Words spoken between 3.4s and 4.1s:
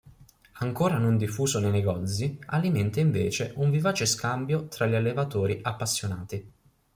un vivace